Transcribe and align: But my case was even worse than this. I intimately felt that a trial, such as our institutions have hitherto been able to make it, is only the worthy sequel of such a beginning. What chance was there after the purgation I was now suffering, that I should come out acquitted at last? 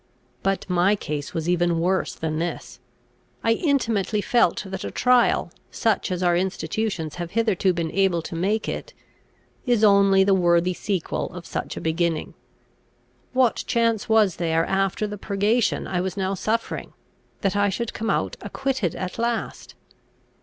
But 0.41 0.67
my 0.67 0.95
case 0.95 1.35
was 1.35 1.47
even 1.47 1.79
worse 1.79 2.15
than 2.15 2.39
this. 2.39 2.79
I 3.43 3.51
intimately 3.51 4.19
felt 4.19 4.63
that 4.65 4.83
a 4.83 4.89
trial, 4.89 5.51
such 5.69 6.11
as 6.11 6.23
our 6.23 6.35
institutions 6.35 7.17
have 7.17 7.29
hitherto 7.37 7.71
been 7.71 7.91
able 7.91 8.23
to 8.23 8.33
make 8.35 8.67
it, 8.67 8.95
is 9.67 9.83
only 9.83 10.23
the 10.23 10.33
worthy 10.33 10.73
sequel 10.73 11.29
of 11.35 11.45
such 11.45 11.77
a 11.77 11.81
beginning. 11.81 12.33
What 13.33 13.63
chance 13.67 14.09
was 14.09 14.37
there 14.37 14.65
after 14.65 15.05
the 15.05 15.19
purgation 15.19 15.85
I 15.85 16.01
was 16.01 16.17
now 16.17 16.33
suffering, 16.33 16.93
that 17.41 17.55
I 17.55 17.69
should 17.69 17.93
come 17.93 18.09
out 18.09 18.35
acquitted 18.41 18.95
at 18.95 19.19
last? 19.19 19.75